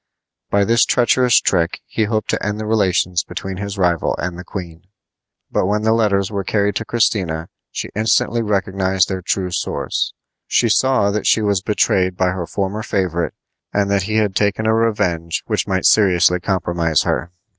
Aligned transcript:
By 0.49 0.65
this 0.65 0.83
treacherous 0.83 1.39
trick 1.39 1.79
he 1.85 2.05
hoped 2.05 2.31
to 2.31 2.43
end 2.43 2.59
the 2.59 2.65
relations 2.65 3.23
between 3.23 3.57
his 3.57 3.77
rival 3.77 4.15
and 4.17 4.35
the 4.35 4.43
queen; 4.43 4.87
but 5.51 5.67
when 5.67 5.83
the 5.83 5.93
letters 5.93 6.31
were 6.31 6.43
carried 6.43 6.73
to 6.77 6.85
Christina 6.85 7.49
she 7.69 7.91
instantly 7.93 8.41
recognized 8.41 9.09
their 9.09 9.21
true 9.21 9.51
source. 9.51 10.13
She 10.47 10.69
saw 10.69 11.11
that 11.11 11.27
she 11.27 11.43
was 11.43 11.61
betrayed 11.61 12.17
by 12.17 12.29
her 12.31 12.47
former 12.47 12.81
favorite 12.81 13.35
and 13.73 13.91
that 13.91 14.01
he 14.09 14.15
had 14.15 14.35
taken 14.35 14.65
a 14.65 14.73
revenge 14.73 15.43
which 15.45 15.67
might 15.67 15.85
seriously 15.85 16.39
compromise 16.39 17.03
her. 17.03 17.31